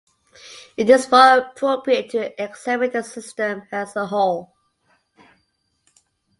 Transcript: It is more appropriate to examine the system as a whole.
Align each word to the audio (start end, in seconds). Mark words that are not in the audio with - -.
It 0.77 0.89
is 0.89 1.11
more 1.11 1.37
appropriate 1.37 2.09
to 2.09 2.43
examine 2.43 2.89
the 2.89 3.03
system 3.03 3.67
as 3.71 3.95
a 3.95 4.07
whole. 4.07 4.51